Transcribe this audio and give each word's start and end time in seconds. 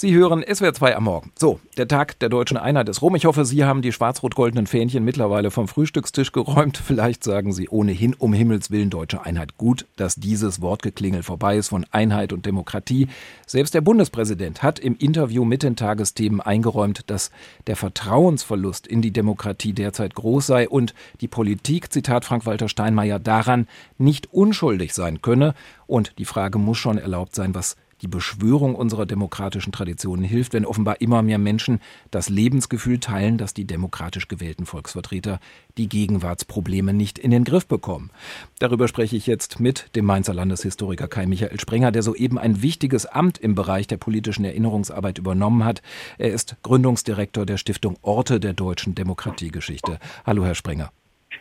Sie 0.00 0.14
hören 0.14 0.44
SWR 0.44 0.72
2 0.72 0.94
am 0.94 1.02
Morgen. 1.02 1.32
So, 1.36 1.58
der 1.76 1.88
Tag 1.88 2.20
der 2.20 2.28
deutschen 2.28 2.56
Einheit 2.56 2.88
ist 2.88 3.02
rum. 3.02 3.16
Ich 3.16 3.24
hoffe, 3.24 3.44
Sie 3.44 3.64
haben 3.64 3.82
die 3.82 3.90
schwarz-rot-goldenen 3.90 4.68
Fähnchen 4.68 5.02
mittlerweile 5.02 5.50
vom 5.50 5.66
Frühstückstisch 5.66 6.30
geräumt. 6.30 6.76
Vielleicht 6.86 7.24
sagen 7.24 7.52
Sie 7.52 7.68
ohnehin 7.68 8.14
um 8.14 8.32
Himmels 8.32 8.70
Willen 8.70 8.90
deutsche 8.90 9.26
Einheit. 9.26 9.58
Gut, 9.58 9.86
dass 9.96 10.14
dieses 10.14 10.62
Wortgeklingel 10.62 11.24
vorbei 11.24 11.56
ist 11.56 11.70
von 11.70 11.84
Einheit 11.90 12.32
und 12.32 12.46
Demokratie. 12.46 13.08
Selbst 13.44 13.74
der 13.74 13.80
Bundespräsident 13.80 14.62
hat 14.62 14.78
im 14.78 14.94
Interview 14.96 15.44
mit 15.44 15.64
den 15.64 15.74
Tagesthemen 15.74 16.40
eingeräumt, 16.40 17.10
dass 17.10 17.32
der 17.66 17.74
Vertrauensverlust 17.74 18.86
in 18.86 19.02
die 19.02 19.10
Demokratie 19.10 19.72
derzeit 19.72 20.14
groß 20.14 20.46
sei 20.46 20.68
und 20.68 20.94
die 21.20 21.26
Politik, 21.26 21.92
Zitat 21.92 22.24
Frank-Walter 22.24 22.68
Steinmeier, 22.68 23.18
daran 23.18 23.66
nicht 23.98 24.32
unschuldig 24.32 24.94
sein 24.94 25.22
könne. 25.22 25.54
Und 25.88 26.12
die 26.18 26.24
Frage 26.24 26.60
muss 26.60 26.78
schon 26.78 26.98
erlaubt 26.98 27.34
sein, 27.34 27.52
was 27.52 27.74
die 28.02 28.08
Beschwörung 28.08 28.74
unserer 28.74 29.06
demokratischen 29.06 29.72
Traditionen 29.72 30.24
hilft, 30.24 30.52
wenn 30.52 30.64
offenbar 30.64 31.00
immer 31.00 31.22
mehr 31.22 31.38
Menschen 31.38 31.80
das 32.10 32.28
Lebensgefühl 32.28 33.00
teilen, 33.00 33.38
dass 33.38 33.54
die 33.54 33.64
demokratisch 33.64 34.28
gewählten 34.28 34.66
Volksvertreter 34.66 35.40
die 35.76 35.88
Gegenwartsprobleme 35.88 36.92
nicht 36.92 37.18
in 37.18 37.30
den 37.30 37.44
Griff 37.44 37.66
bekommen. 37.66 38.10
Darüber 38.58 38.88
spreche 38.88 39.16
ich 39.16 39.26
jetzt 39.26 39.60
mit 39.60 39.94
dem 39.96 40.04
Mainzer 40.04 40.34
Landeshistoriker 40.34 41.08
Kai 41.08 41.26
Michael 41.26 41.60
Sprenger, 41.60 41.92
der 41.92 42.02
soeben 42.02 42.38
ein 42.38 42.62
wichtiges 42.62 43.06
Amt 43.06 43.38
im 43.38 43.54
Bereich 43.54 43.86
der 43.86 43.96
politischen 43.96 44.44
Erinnerungsarbeit 44.44 45.18
übernommen 45.18 45.64
hat. 45.64 45.82
Er 46.18 46.32
ist 46.32 46.56
Gründungsdirektor 46.62 47.46
der 47.46 47.56
Stiftung 47.56 47.96
Orte 48.02 48.40
der 48.40 48.52
deutschen 48.52 48.94
Demokratiegeschichte. 48.94 49.98
Hallo, 50.24 50.44
Herr 50.44 50.54
Sprenger. 50.54 50.92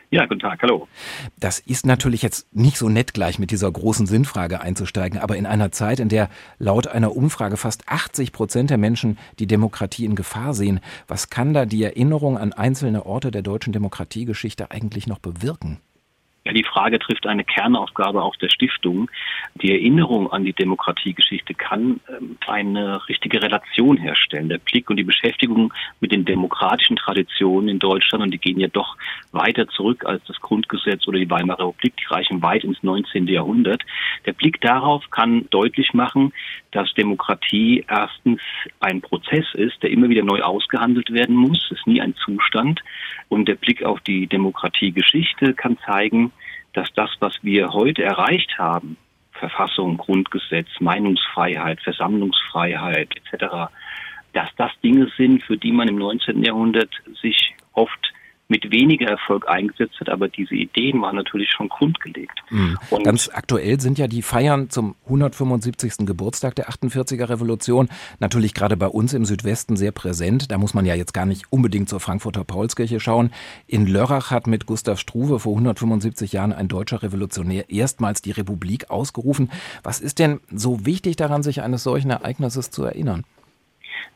Ja, 0.09 0.25
guten 0.25 0.39
Tag, 0.39 0.61
hallo. 0.61 0.87
Das 1.37 1.59
ist 1.59 1.85
natürlich 1.85 2.21
jetzt 2.21 2.47
nicht 2.55 2.77
so 2.77 2.87
nett, 2.87 3.13
gleich 3.13 3.39
mit 3.39 3.51
dieser 3.51 3.69
großen 3.69 4.05
Sinnfrage 4.05 4.61
einzusteigen, 4.61 5.19
aber 5.19 5.35
in 5.35 5.45
einer 5.45 5.73
Zeit, 5.73 5.99
in 5.99 6.07
der 6.07 6.29
laut 6.59 6.87
einer 6.87 7.13
Umfrage 7.13 7.57
fast 7.57 7.89
80 7.89 8.31
Prozent 8.31 8.69
der 8.69 8.77
Menschen 8.77 9.17
die 9.39 9.47
Demokratie 9.47 10.05
in 10.05 10.15
Gefahr 10.15 10.53
sehen, 10.53 10.79
was 11.09 11.29
kann 11.29 11.53
da 11.53 11.65
die 11.65 11.83
Erinnerung 11.83 12.37
an 12.37 12.53
einzelne 12.53 13.05
Orte 13.05 13.31
der 13.31 13.41
deutschen 13.41 13.73
Demokratiegeschichte 13.73 14.71
eigentlich 14.71 15.07
noch 15.07 15.19
bewirken? 15.19 15.81
Ja, 16.47 16.53
die 16.53 16.63
Frage 16.63 16.97
trifft 16.97 17.27
eine 17.27 17.43
Kernaufgabe 17.43 18.23
auch 18.23 18.37
der 18.37 18.47
Stiftung. 18.47 19.11
Die 19.55 19.73
Erinnerung 19.73 20.31
an 20.31 20.45
die 20.45 20.53
Demokratiegeschichte 20.53 21.53
kann 21.53 21.99
ähm, 22.07 22.37
eine 22.47 23.05
richtige 23.09 23.41
Relation 23.41 23.97
herstellen. 23.97 24.47
Der 24.47 24.57
Blick 24.57 24.89
und 24.89 24.95
die 24.95 25.03
Beschäftigung 25.03 25.73
mit 25.99 26.13
den 26.13 26.23
demokratischen 26.23 26.95
Traditionen 26.95 27.67
in 27.67 27.79
Deutschland, 27.79 28.23
und 28.23 28.31
die 28.31 28.37
gehen 28.37 28.61
ja 28.61 28.69
doch 28.69 28.95
weiter 29.33 29.67
zurück 29.67 30.05
als 30.05 30.23
das 30.23 30.39
Grundgesetz 30.39 31.05
oder 31.05 31.19
die 31.19 31.29
Weimarer 31.29 31.67
Republik, 31.67 31.97
die 31.97 32.13
reichen 32.13 32.41
weit 32.41 32.63
ins 32.63 32.81
19. 32.81 33.27
Jahrhundert. 33.27 33.83
Der 34.25 34.31
Blick 34.31 34.61
darauf 34.61 35.09
kann 35.09 35.49
deutlich 35.49 35.93
machen, 35.93 36.31
dass 36.71 36.93
Demokratie 36.93 37.83
erstens 37.89 38.39
ein 38.79 39.01
Prozess 39.01 39.45
ist, 39.53 39.83
der 39.83 39.91
immer 39.91 40.07
wieder 40.07 40.23
neu 40.23 40.39
ausgehandelt 40.39 41.11
werden 41.11 41.35
muss. 41.35 41.65
Es 41.65 41.79
ist 41.79 41.87
nie 41.87 41.99
ein 41.99 42.15
Zustand. 42.23 42.81
Und 43.29 43.47
der 43.47 43.55
Blick 43.55 43.83
auf 43.83 43.99
die 44.01 44.27
Demokratiegeschichte 44.27 45.53
kann 45.53 45.77
zeigen, 45.85 46.31
dass 46.73 46.91
das, 46.93 47.09
was 47.19 47.37
wir 47.43 47.73
heute 47.73 48.03
erreicht 48.03 48.57
haben, 48.57 48.97
Verfassung, 49.31 49.97
Grundgesetz, 49.97 50.67
Meinungsfreiheit, 50.79 51.81
Versammlungsfreiheit 51.81 53.09
etc., 53.15 53.71
dass 54.33 54.49
das 54.57 54.71
Dinge 54.83 55.09
sind, 55.17 55.43
für 55.43 55.57
die 55.57 55.71
man 55.71 55.87
im 55.87 55.95
19. 55.95 56.43
Jahrhundert 56.43 56.91
sich 57.21 57.55
oft 57.73 58.13
mit 58.49 58.71
weniger 58.71 59.07
Erfolg 59.07 59.47
eingesetzt 59.47 59.99
hat, 59.99 60.09
aber 60.09 60.29
diese 60.29 60.55
Ideen 60.55 61.01
waren 61.01 61.15
natürlich 61.15 61.49
schon 61.51 61.67
grundgelegt. 61.69 62.39
Mhm. 62.49 62.77
Ganz 63.03 63.29
aktuell 63.33 63.79
sind 63.81 63.97
ja 63.97 64.07
die 64.07 64.21
Feiern 64.21 64.69
zum 64.69 64.95
175. 65.05 66.05
Geburtstag 66.05 66.55
der 66.55 66.69
48er 66.69 67.29
Revolution 67.29 67.89
natürlich 68.19 68.53
gerade 68.53 68.77
bei 68.77 68.87
uns 68.87 69.13
im 69.13 69.25
Südwesten 69.25 69.75
sehr 69.75 69.91
präsent. 69.91 70.51
Da 70.51 70.57
muss 70.57 70.73
man 70.73 70.85
ja 70.85 70.95
jetzt 70.95 71.13
gar 71.13 71.25
nicht 71.25 71.51
unbedingt 71.51 71.89
zur 71.89 71.99
Frankfurter 71.99 72.43
Paulskirche 72.43 72.99
schauen. 72.99 73.31
In 73.67 73.85
Lörrach 73.85 74.31
hat 74.31 74.47
mit 74.47 74.65
Gustav 74.65 74.99
Struve 74.99 75.39
vor 75.39 75.53
175 75.53 76.31
Jahren 76.31 76.53
ein 76.53 76.67
deutscher 76.67 77.03
Revolutionär 77.03 77.69
erstmals 77.69 78.21
die 78.21 78.31
Republik 78.31 78.89
ausgerufen. 78.89 79.51
Was 79.83 79.99
ist 79.99 80.19
denn 80.19 80.39
so 80.51 80.85
wichtig 80.85 81.17
daran, 81.17 81.43
sich 81.43 81.61
eines 81.61 81.83
solchen 81.83 82.11
Ereignisses 82.11 82.71
zu 82.71 82.83
erinnern? 82.83 83.25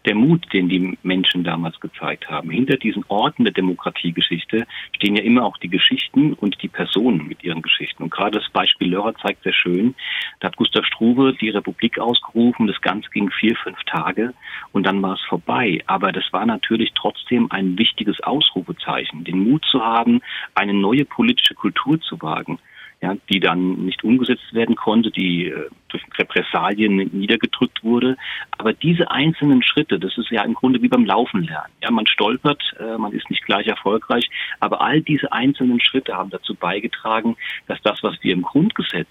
Der 0.06 0.16
Mut, 0.16 0.52
den 0.53 0.69
die 0.69 0.97
Menschen 1.03 1.44
damals 1.44 1.80
gezeigt 1.80 2.30
haben. 2.30 2.50
Hinter 2.50 2.78
diesen 2.78 3.03
Orten 3.08 3.44
der 3.44 3.53
Demokratiegeschichte 3.53 4.66
stehen 4.96 5.16
ja 5.16 5.24
immer 5.24 5.46
auch 5.46 5.58
die 5.58 5.69
Geschichten 5.69 6.34
und 6.34 6.62
die 6.62 6.68
Personen 6.68 7.28
mit 7.28 7.44
ihren 7.44 7.62
Geschichten. 7.62 8.03
Und 8.03 8.12
gerade 8.12 8.40
das 8.40 8.50
Beispiel 8.50 8.90
Lörrer 8.90 9.16
zeigt 9.16 9.44
sehr 9.44 9.53
schön, 9.53 9.96
da 10.40 10.47
hat 10.47 10.58
Gustav 10.58 10.86
Struve 10.86 11.34
die 11.40 11.50
Republik 11.50 12.00
ausgerufen, 12.00 12.68
das 12.68 12.81
Ganze 12.81 13.09
ging 13.12 13.30
vier, 13.31 13.56
fünf 13.56 13.81
Tage 13.86 14.34
und 14.72 14.86
dann 14.86 15.02
war 15.02 15.14
es 15.14 15.22
vorbei. 15.22 15.81
Aber 15.86 16.12
das 16.12 16.25
war 16.31 16.46
natürlich 16.46 16.92
trotzdem 16.96 17.52
ein 17.52 17.78
wichtiges 17.78 18.22
Ausrufezeichen, 18.22 19.24
den 19.24 19.40
Mut 19.40 19.63
zu 19.66 19.84
haben, 19.84 20.22
eine 20.56 20.74
neue 20.74 21.06
politische 21.06 21.53
Kultur 21.53 22.00
zu 22.02 22.22
wagen 22.22 22.59
ja, 23.01 23.16
die 23.29 23.39
dann 23.39 23.85
nicht 23.85 24.03
umgesetzt 24.03 24.53
werden 24.53 24.75
konnte, 24.75 25.09
die 25.09 25.47
äh, 25.47 25.69
durch 25.89 26.03
Repressalien 26.19 26.97
niedergedrückt 26.97 27.84
wurde. 27.84 28.16
Aber 28.57 28.73
diese 28.73 29.09
einzelnen 29.09 29.63
Schritte, 29.63 30.00
das 30.00 30.17
ist 30.17 30.29
ja 30.29 30.44
im 30.44 30.53
Grunde 30.53 30.81
wie 30.84 30.88
beim 30.88 31.06
Laufen 31.06 31.44
lernen. 31.44 31.73
Ja, 31.81 31.89
man 31.89 32.06
stolpert, 32.06 32.62
äh, 32.79 32.97
man 32.97 33.12
ist 33.12 33.29
nicht 33.31 33.44
gleich 33.45 33.66
erfolgreich, 33.66 34.29
aber 34.59 34.81
all 34.81 35.01
diese 35.01 35.31
einzelnen 35.31 35.79
Schritte 35.79 36.13
haben 36.13 36.29
dazu 36.29 36.53
beigetragen, 36.53 37.35
dass 37.67 37.81
das, 37.81 38.03
was 38.03 38.16
wir 38.22 38.34
im 38.34 38.44
Grundgesetz, 38.44 39.09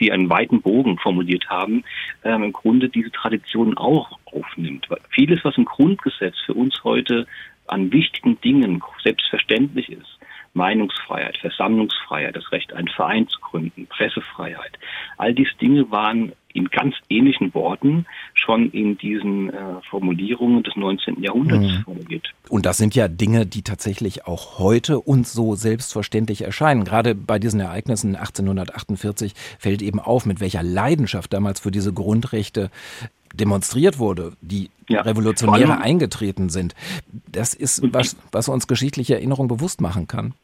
die 0.00 0.10
einen 0.10 0.28
weiten 0.28 0.60
Bogen 0.60 0.98
formuliert 0.98 1.48
haben, 1.48 1.84
äh, 2.22 2.34
im 2.34 2.52
Grunde 2.52 2.88
diese 2.88 3.12
Traditionen 3.12 3.76
auch 3.78 4.18
aufnimmt. 4.24 4.90
Weil 4.90 5.00
vieles, 5.10 5.44
was 5.44 5.56
im 5.56 5.64
Grundgesetz 5.64 6.34
für 6.44 6.54
uns 6.54 6.82
heute 6.82 7.26
an 7.68 7.92
wichtigen 7.92 8.40
Dingen 8.40 8.82
selbstverständlich 9.04 9.90
ist, 9.90 10.17
Meinungsfreiheit, 10.58 11.38
Versammlungsfreiheit, 11.38 12.36
das 12.36 12.52
Recht, 12.52 12.72
einen 12.72 12.88
Verein 12.88 13.28
zu 13.28 13.40
gründen, 13.40 13.86
Pressefreiheit. 13.86 14.78
All 15.16 15.32
diese 15.32 15.54
Dinge 15.60 15.90
waren 15.90 16.32
in 16.52 16.68
ganz 16.68 16.96
ähnlichen 17.08 17.54
Worten 17.54 18.06
schon 18.34 18.70
in 18.72 18.98
diesen 18.98 19.50
äh, 19.50 19.54
Formulierungen 19.88 20.62
des 20.62 20.74
19. 20.76 21.22
Jahrhunderts 21.22 21.66
mhm. 21.66 21.82
formuliert. 21.84 22.34
Und 22.48 22.66
das 22.66 22.78
sind 22.78 22.94
ja 22.94 23.06
Dinge, 23.06 23.46
die 23.46 23.62
tatsächlich 23.62 24.26
auch 24.26 24.58
heute 24.58 24.98
uns 24.98 25.32
so 25.32 25.54
selbstverständlich 25.54 26.42
erscheinen. 26.42 26.84
Gerade 26.84 27.14
bei 27.14 27.38
diesen 27.38 27.60
Ereignissen 27.60 28.16
1848 28.16 29.34
fällt 29.58 29.82
eben 29.82 30.00
auf, 30.00 30.26
mit 30.26 30.40
welcher 30.40 30.62
Leidenschaft 30.62 31.32
damals 31.32 31.60
für 31.60 31.70
diese 31.70 31.92
Grundrechte 31.92 32.70
demonstriert 33.34 33.98
wurde, 33.98 34.32
die 34.40 34.70
ja, 34.88 35.02
Revolutionäre 35.02 35.80
eingetreten 35.80 36.48
sind. 36.48 36.74
Das 37.30 37.54
ist 37.54 37.82
was, 37.92 38.16
was 38.32 38.48
uns 38.48 38.66
geschichtliche 38.66 39.14
Erinnerung 39.14 39.48
bewusst 39.48 39.80
machen 39.80 40.08
kann. 40.08 40.34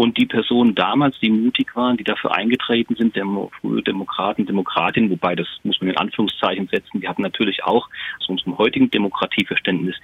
Und 0.00 0.16
die 0.16 0.26
Personen 0.26 0.76
damals, 0.76 1.18
die 1.18 1.28
mutig 1.28 1.74
waren, 1.74 1.96
die 1.96 2.04
dafür 2.04 2.32
eingetreten 2.32 2.94
sind, 2.94 3.16
Demo, 3.16 3.50
frühe 3.60 3.82
Demokraten, 3.82 4.46
Demokratinnen, 4.46 5.10
wobei 5.10 5.34
das 5.34 5.48
muss 5.64 5.80
man 5.80 5.90
in 5.90 5.96
Anführungszeichen 5.96 6.68
setzen, 6.68 7.00
die 7.00 7.08
hatten 7.08 7.22
natürlich 7.22 7.64
auch 7.64 7.88
zu 8.20 8.30
unserem 8.30 8.56
heutigen 8.58 8.92
Demokratieverständnis 8.92 9.96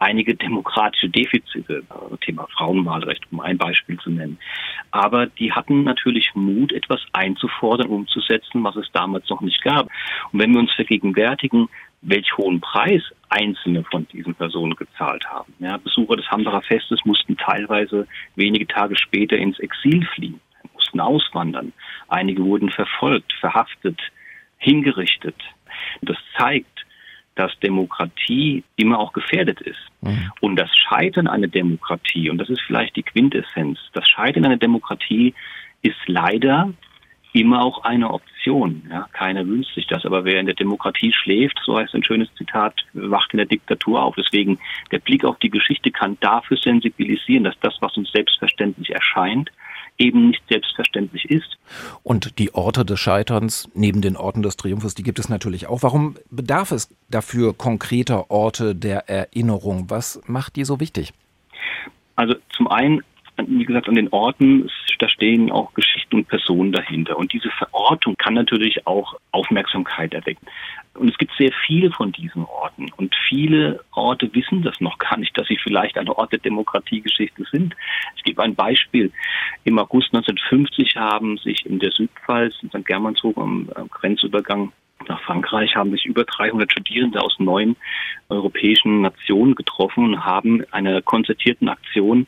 einige 0.00 0.34
demokratische 0.34 1.08
Defizite, 1.08 1.82
Thema 2.20 2.46
Frauenwahlrecht, 2.58 3.24
um 3.32 3.40
ein 3.40 3.56
Beispiel 3.56 3.98
zu 3.98 4.10
nennen. 4.10 4.38
Aber 4.90 5.26
die 5.26 5.50
hatten 5.50 5.82
natürlich 5.82 6.30
Mut, 6.34 6.70
etwas 6.72 7.00
einzufordern, 7.14 7.88
umzusetzen, 7.88 8.62
was 8.62 8.76
es 8.76 8.92
damals 8.92 9.30
noch 9.30 9.40
nicht 9.40 9.62
gab. 9.62 9.88
Und 10.30 10.40
wenn 10.40 10.52
wir 10.52 10.60
uns 10.60 10.72
vergegenwärtigen, 10.72 11.70
welch 12.02 12.36
hohen 12.36 12.60
Preis 12.60 13.02
einzelne 13.28 13.84
von 13.84 14.06
diesen 14.08 14.34
Personen 14.34 14.76
gezahlt 14.76 15.26
haben. 15.26 15.52
Ja, 15.58 15.76
Besucher 15.76 16.16
des 16.16 16.30
Hambacher 16.30 16.62
Festes 16.62 17.00
mussten 17.04 17.36
teilweise 17.36 18.06
wenige 18.36 18.66
Tage 18.66 18.96
später 18.96 19.36
ins 19.36 19.58
Exil 19.58 20.06
fliehen, 20.14 20.40
mussten 20.74 21.00
auswandern. 21.00 21.72
Einige 22.08 22.44
wurden 22.44 22.70
verfolgt, 22.70 23.32
verhaftet, 23.40 24.00
hingerichtet. 24.58 25.36
Das 26.02 26.16
zeigt, 26.36 26.86
dass 27.34 27.56
Demokratie 27.60 28.64
immer 28.76 28.98
auch 28.98 29.12
gefährdet 29.12 29.60
ist. 29.60 29.78
Mhm. 30.00 30.32
Und 30.40 30.56
das 30.56 30.70
Scheitern 30.76 31.28
einer 31.28 31.46
Demokratie, 31.46 32.30
und 32.30 32.38
das 32.38 32.48
ist 32.48 32.60
vielleicht 32.62 32.96
die 32.96 33.04
Quintessenz, 33.04 33.78
das 33.92 34.08
Scheitern 34.08 34.44
einer 34.44 34.56
Demokratie 34.56 35.34
ist 35.82 35.96
leider 36.06 36.72
immer 37.32 37.62
auch 37.62 37.84
eine 37.84 38.10
Option. 38.10 38.82
Ja, 38.90 39.08
keiner 39.12 39.46
wünscht 39.46 39.74
sich 39.74 39.86
das, 39.86 40.04
aber 40.04 40.24
wer 40.24 40.40
in 40.40 40.46
der 40.46 40.54
Demokratie 40.54 41.12
schläft, 41.12 41.60
so 41.64 41.78
heißt 41.78 41.94
ein 41.94 42.04
schönes 42.04 42.28
Zitat, 42.36 42.74
wacht 42.94 43.32
in 43.32 43.38
der 43.38 43.46
Diktatur 43.46 44.02
auf. 44.02 44.14
Deswegen 44.16 44.58
der 44.90 44.98
Blick 44.98 45.24
auf 45.24 45.38
die 45.38 45.50
Geschichte 45.50 45.90
kann 45.90 46.16
dafür 46.20 46.56
sensibilisieren, 46.56 47.44
dass 47.44 47.58
das, 47.60 47.76
was 47.80 47.96
uns 47.96 48.10
selbstverständlich 48.12 48.90
erscheint, 48.90 49.50
eben 49.98 50.28
nicht 50.28 50.42
selbstverständlich 50.48 51.24
ist. 51.30 51.58
Und 52.02 52.38
die 52.38 52.54
Orte 52.54 52.84
des 52.84 53.00
Scheiterns 53.00 53.68
neben 53.74 54.00
den 54.00 54.16
Orten 54.16 54.42
des 54.42 54.56
Triumphes, 54.56 54.94
die 54.94 55.02
gibt 55.02 55.18
es 55.18 55.28
natürlich 55.28 55.66
auch. 55.66 55.82
Warum 55.82 56.16
bedarf 56.30 56.70
es 56.70 56.94
dafür 57.10 57.52
konkreter 57.52 58.30
Orte 58.30 58.74
der 58.74 59.08
Erinnerung? 59.08 59.90
Was 59.90 60.22
macht 60.26 60.56
die 60.56 60.64
so 60.64 60.80
wichtig? 60.80 61.12
Also 62.16 62.34
zum 62.50 62.68
einen, 62.68 63.02
wie 63.36 63.64
gesagt, 63.64 63.88
an 63.88 63.94
den 63.94 64.08
Orten, 64.08 64.70
da 64.98 65.08
stehen 65.08 65.50
auch 65.50 65.74
Geschichten 65.74 65.97
Geschichten 66.08 66.16
und 66.16 66.28
Personen 66.28 66.72
dahinter. 66.72 67.16
Und 67.16 67.32
diese 67.32 67.50
Verortung 67.50 68.14
kann 68.18 68.34
natürlich 68.34 68.86
auch 68.86 69.16
Aufmerksamkeit 69.32 70.14
erwecken. 70.14 70.46
Und 70.94 71.10
es 71.10 71.18
gibt 71.18 71.32
sehr 71.38 71.52
viele 71.66 71.90
von 71.90 72.12
diesen 72.12 72.44
Orten. 72.44 72.90
Und 72.96 73.14
viele 73.28 73.80
Orte 73.92 74.32
wissen 74.34 74.62
das 74.62 74.80
noch 74.80 74.98
gar 74.98 75.16
nicht, 75.18 75.36
dass 75.38 75.46
sie 75.46 75.58
vielleicht 75.62 75.96
ein 75.96 76.08
Ort 76.08 76.32
der 76.32 76.40
Demokratiegeschichte 76.40 77.44
sind. 77.52 77.74
Ich 78.16 78.24
gebe 78.24 78.42
ein 78.42 78.54
Beispiel. 78.54 79.12
Im 79.64 79.78
August 79.78 80.08
1950 80.14 80.96
haben 80.96 81.38
sich 81.38 81.64
in 81.66 81.78
der 81.78 81.92
Südpfalz, 81.92 82.54
in 82.62 82.70
St. 82.70 82.84
Germanshof 82.84 83.36
am 83.38 83.68
Grenzübergang 83.90 84.72
nach 85.08 85.20
Frankreich 85.22 85.74
haben 85.74 85.90
sich 85.90 86.04
über 86.06 86.24
300 86.24 86.70
Studierende 86.70 87.20
aus 87.20 87.34
neun 87.38 87.76
europäischen 88.28 89.00
Nationen 89.00 89.54
getroffen 89.54 90.04
und 90.04 90.24
haben 90.24 90.64
einer 90.70 91.02
konzertierten 91.02 91.68
Aktion 91.68 92.26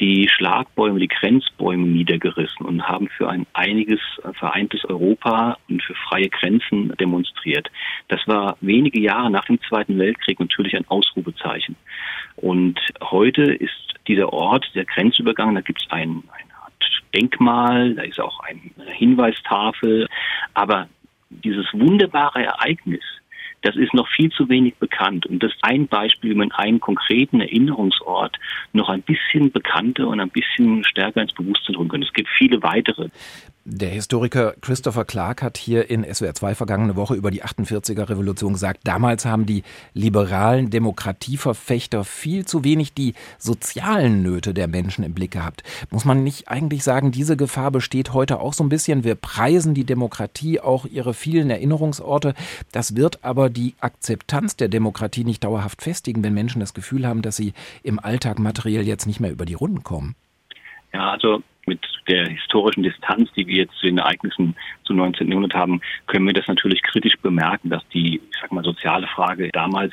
die 0.00 0.28
Schlagbäume, 0.28 0.98
die 0.98 1.08
Grenzbäume 1.08 1.86
niedergerissen 1.86 2.66
und 2.66 2.86
haben 2.86 3.08
für 3.08 3.28
ein 3.28 3.46
einiges 3.52 4.00
vereintes 4.34 4.84
Europa 4.84 5.56
und 5.68 5.82
für 5.82 5.94
freie 5.94 6.28
Grenzen 6.28 6.94
demonstriert. 6.98 7.70
Das 8.08 8.20
war 8.26 8.56
wenige 8.60 9.00
Jahre 9.00 9.30
nach 9.30 9.46
dem 9.46 9.60
Zweiten 9.62 9.98
Weltkrieg 9.98 10.38
natürlich 10.40 10.76
ein 10.76 10.86
Ausrufezeichen. 10.88 11.76
Und 12.36 12.78
heute 13.02 13.42
ist 13.42 13.72
dieser 14.08 14.32
Ort, 14.32 14.66
der 14.74 14.84
Grenzübergang, 14.84 15.54
da 15.54 15.60
gibt 15.62 15.82
es 15.82 15.90
ein, 15.90 16.22
Denkmal, 17.16 17.94
da 17.94 18.02
ist 18.02 18.20
auch 18.20 18.40
eine 18.40 18.60
Hinweistafel, 18.92 20.06
aber 20.52 20.88
dieses 21.46 21.72
wunderbare 21.72 22.44
Ereignis, 22.44 23.04
das 23.62 23.76
ist 23.76 23.94
noch 23.94 24.08
viel 24.08 24.30
zu 24.30 24.48
wenig 24.48 24.76
bekannt. 24.76 25.26
Und 25.26 25.42
das 25.42 25.52
ist 25.52 25.58
ein 25.62 25.88
Beispiel, 25.88 26.30
wie 26.30 26.34
man 26.36 26.52
einen 26.52 26.80
konkreten 26.80 27.40
Erinnerungsort 27.40 28.36
noch 28.72 28.88
ein 28.88 29.02
bisschen 29.02 29.50
bekannter 29.50 30.08
und 30.08 30.20
ein 30.20 30.30
bisschen 30.30 30.84
stärker 30.84 31.22
ins 31.22 31.32
Bewusstsein 31.32 31.76
holen 31.76 31.88
kann. 31.88 32.02
Es 32.02 32.12
gibt 32.12 32.28
viele 32.36 32.62
weitere. 32.62 33.08
Der 33.68 33.88
Historiker 33.88 34.54
Christopher 34.60 35.04
Clark 35.04 35.42
hat 35.42 35.58
hier 35.58 35.90
in 35.90 36.04
SWR 36.04 36.34
2 36.34 36.54
vergangene 36.54 36.94
Woche 36.94 37.16
über 37.16 37.32
die 37.32 37.42
48er 37.42 38.08
Revolution 38.08 38.52
gesagt, 38.52 38.82
damals 38.84 39.24
haben 39.24 39.44
die 39.44 39.64
liberalen 39.92 40.70
Demokratieverfechter 40.70 42.04
viel 42.04 42.46
zu 42.46 42.62
wenig 42.62 42.94
die 42.94 43.14
sozialen 43.38 44.22
Nöte 44.22 44.54
der 44.54 44.68
Menschen 44.68 45.02
im 45.02 45.14
Blick 45.14 45.32
gehabt. 45.32 45.64
Muss 45.90 46.04
man 46.04 46.22
nicht 46.22 46.46
eigentlich 46.46 46.84
sagen, 46.84 47.10
diese 47.10 47.36
Gefahr 47.36 47.72
besteht 47.72 48.12
heute 48.12 48.38
auch 48.38 48.52
so 48.52 48.62
ein 48.62 48.68
bisschen? 48.68 49.02
Wir 49.02 49.16
preisen 49.16 49.74
die 49.74 49.84
Demokratie, 49.84 50.60
auch 50.60 50.86
ihre 50.86 51.12
vielen 51.12 51.50
Erinnerungsorte. 51.50 52.34
Das 52.70 52.94
wird 52.94 53.24
aber 53.24 53.50
die 53.50 53.74
Akzeptanz 53.80 54.54
der 54.54 54.68
Demokratie 54.68 55.24
nicht 55.24 55.42
dauerhaft 55.42 55.82
festigen, 55.82 56.22
wenn 56.22 56.34
Menschen 56.34 56.60
das 56.60 56.72
Gefühl 56.72 57.04
haben, 57.04 57.20
dass 57.20 57.34
sie 57.34 57.52
im 57.82 57.98
Alltag 57.98 58.38
materiell 58.38 58.86
jetzt 58.86 59.06
nicht 59.06 59.18
mehr 59.18 59.32
über 59.32 59.44
die 59.44 59.54
Runden 59.54 59.82
kommen. 59.82 60.14
Ja, 60.92 61.10
also 61.10 61.42
mit 61.66 61.80
der 62.08 62.28
historischen 62.28 62.82
Distanz, 62.82 63.30
die 63.32 63.46
wir 63.46 63.56
jetzt 63.56 63.76
zu 63.78 63.86
den 63.86 63.98
Ereignissen 63.98 64.54
zu 64.84 64.94
19. 64.94 65.28
Jahrhundert 65.28 65.54
haben, 65.54 65.80
können 66.06 66.26
wir 66.26 66.32
das 66.32 66.46
natürlich 66.46 66.82
kritisch 66.82 67.16
bemerken, 67.20 67.70
dass 67.70 67.86
die, 67.88 68.16
ich 68.16 68.38
sag 68.40 68.52
mal, 68.52 68.64
soziale 68.64 69.06
Frage 69.08 69.50
damals 69.52 69.92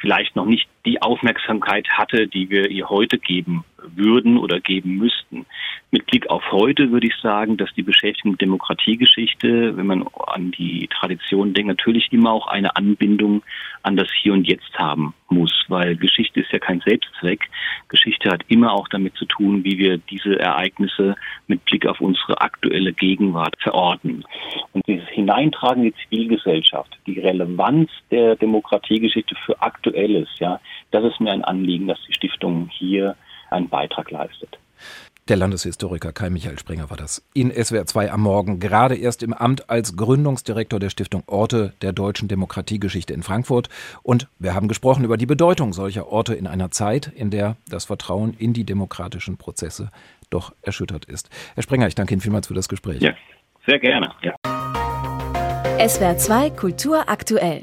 vielleicht 0.00 0.34
noch 0.34 0.46
nicht 0.46 0.68
die 0.86 1.00
Aufmerksamkeit 1.02 1.86
hatte, 1.90 2.26
die 2.26 2.50
wir 2.50 2.70
ihr 2.70 2.88
heute 2.88 3.18
geben 3.18 3.64
würden 3.94 4.38
oder 4.38 4.60
geben 4.60 4.96
müssten. 4.96 5.46
Mit 5.90 6.06
Blick 6.06 6.30
auf 6.30 6.42
heute 6.50 6.90
würde 6.90 7.06
ich 7.06 7.16
sagen, 7.22 7.58
dass 7.58 7.72
die 7.74 7.82
Beschäftigung 7.82 8.32
mit 8.32 8.40
Demokratiegeschichte, 8.40 9.76
wenn 9.76 9.86
man 9.86 10.06
an 10.26 10.50
die 10.50 10.88
Tradition 10.88 11.52
denkt, 11.52 11.68
natürlich 11.68 12.10
immer 12.12 12.32
auch 12.32 12.46
eine 12.46 12.76
Anbindung 12.76 13.42
an 13.82 13.96
das 13.96 14.08
Hier 14.22 14.32
und 14.32 14.48
Jetzt 14.48 14.78
haben 14.78 15.12
muss, 15.28 15.52
weil 15.68 15.96
Geschichte 15.96 16.40
ist 16.40 16.52
ja 16.52 16.58
kein 16.58 16.80
Selbstzweck. 16.80 17.48
Geschichte 17.88 18.30
hat 18.30 18.42
immer 18.48 18.72
auch 18.72 18.88
damit 18.88 19.16
zu 19.16 19.26
tun, 19.26 19.64
wie 19.64 19.78
wir 19.78 19.98
diese 19.98 20.38
Ereignisse 20.38 21.14
mit 21.46 21.64
Blick 21.66 21.86
auf 21.86 22.00
unsere 22.00 22.40
aktuelle 22.40 22.92
Gegenwart 22.92 23.56
verorten. 23.60 24.24
Und 24.72 24.86
dieses 24.86 25.08
Hineintragen 25.08 25.84
in 25.84 25.92
die 25.92 26.08
Zivilgesellschaft, 26.08 26.96
die 27.06 27.20
Relevanz 27.20 27.90
der 28.10 28.36
Demokratiegeschichte 28.36 29.34
für 29.44 29.60
Aktuelles, 29.60 30.28
ja, 30.38 30.58
das 30.90 31.04
ist 31.04 31.20
mir 31.20 31.32
ein 31.32 31.44
Anliegen, 31.44 31.86
dass 31.88 31.98
die 32.08 32.14
Stiftung 32.14 32.70
hier 32.70 33.14
einen 33.52 33.68
Beitrag 33.68 34.10
leistet. 34.10 34.58
Der 35.28 35.36
Landeshistoriker 35.36 36.12
Kai 36.12 36.30
Michael 36.30 36.58
Springer 36.58 36.90
war 36.90 36.96
das 36.96 37.24
in 37.32 37.52
SWR 37.52 37.86
2 37.86 38.10
am 38.10 38.22
Morgen, 38.22 38.58
gerade 38.58 38.96
erst 38.96 39.22
im 39.22 39.32
Amt 39.32 39.70
als 39.70 39.96
Gründungsdirektor 39.96 40.80
der 40.80 40.90
Stiftung 40.90 41.22
Orte 41.28 41.74
der 41.80 41.92
deutschen 41.92 42.26
Demokratiegeschichte 42.26 43.14
in 43.14 43.22
Frankfurt. 43.22 43.68
Und 44.02 44.26
wir 44.40 44.52
haben 44.54 44.66
gesprochen 44.66 45.04
über 45.04 45.16
die 45.16 45.26
Bedeutung 45.26 45.72
solcher 45.72 46.08
Orte 46.08 46.34
in 46.34 46.48
einer 46.48 46.72
Zeit, 46.72 47.06
in 47.06 47.30
der 47.30 47.56
das 47.68 47.84
Vertrauen 47.84 48.34
in 48.36 48.52
die 48.52 48.64
demokratischen 48.64 49.36
Prozesse 49.36 49.90
doch 50.28 50.52
erschüttert 50.60 51.04
ist. 51.04 51.30
Herr 51.54 51.62
Springer, 51.62 51.86
ich 51.86 51.94
danke 51.94 52.14
Ihnen 52.14 52.20
vielmals 52.20 52.48
für 52.48 52.54
das 52.54 52.68
Gespräch. 52.68 53.00
Ja, 53.00 53.14
sehr 53.64 53.78
gerne. 53.78 54.12
Ja. 54.22 54.34
SWR 55.88 56.16
2 56.16 56.50
Kultur 56.50 57.08
aktuell. 57.08 57.62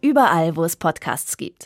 Überall, 0.00 0.56
wo 0.56 0.64
es 0.64 0.76
Podcasts 0.76 1.36
gibt. 1.36 1.62